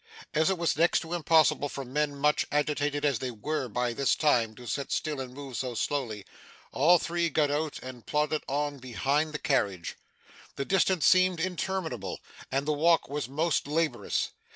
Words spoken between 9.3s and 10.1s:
the carriage.